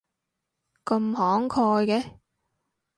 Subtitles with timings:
[0.83, 2.17] 咁慷慨嘅